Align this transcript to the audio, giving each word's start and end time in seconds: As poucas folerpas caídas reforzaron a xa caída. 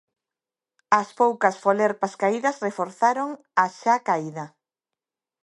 As 0.99 1.09
poucas 1.19 1.55
folerpas 1.63 2.13
caídas 2.21 2.61
reforzaron 2.67 3.29
a 3.63 3.65
xa 3.79 3.95
caída. 4.07 4.45